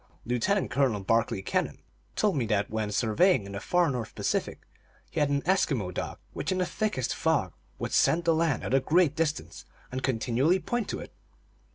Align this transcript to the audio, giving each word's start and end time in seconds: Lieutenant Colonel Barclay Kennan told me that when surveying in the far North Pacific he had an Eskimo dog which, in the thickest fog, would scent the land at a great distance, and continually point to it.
Lieutenant 0.25 0.71
Colonel 0.71 1.01
Barclay 1.01 1.43
Kennan 1.43 1.77
told 2.15 2.35
me 2.35 2.47
that 2.47 2.71
when 2.71 2.89
surveying 2.89 3.45
in 3.45 3.51
the 3.51 3.59
far 3.59 3.91
North 3.91 4.15
Pacific 4.15 4.65
he 5.11 5.19
had 5.19 5.29
an 5.29 5.43
Eskimo 5.43 5.93
dog 5.93 6.17
which, 6.33 6.51
in 6.51 6.57
the 6.57 6.65
thickest 6.65 7.13
fog, 7.13 7.53
would 7.77 7.91
scent 7.91 8.25
the 8.25 8.33
land 8.33 8.63
at 8.63 8.73
a 8.73 8.79
great 8.79 9.15
distance, 9.15 9.63
and 9.91 10.01
continually 10.01 10.57
point 10.59 10.89
to 10.89 10.97
it. 10.97 11.13